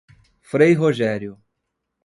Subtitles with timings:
[0.41, 1.37] Frei Rogério